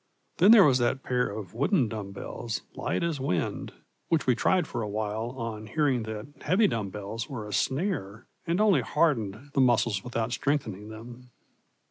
Then 0.37 0.49
there 0.49 0.63
was 0.63 0.79
that 0.79 1.03
pair 1.03 1.29
of 1.29 1.53
wooden 1.53 1.87
dumb 1.87 2.11
bells 2.11 2.63
light 2.73 3.03
as 3.03 3.19
wind, 3.19 3.71
which 4.07 4.25
we 4.25 4.33
tried 4.33 4.65
for 4.65 4.81
a 4.81 4.89
while 4.89 5.29
on 5.37 5.67
hearing 5.67 6.01
that 6.01 6.41
heavy 6.41 6.65
dumb 6.67 6.89
bells 6.89 7.29
were 7.29 7.47
a 7.47 7.53
snare 7.53 8.25
and 8.47 8.59
only 8.59 8.81
hardened 8.81 9.51
the 9.53 9.61
muscles 9.61 10.03
without 10.03 10.31
strengthening 10.31 10.89
them. 10.89 11.29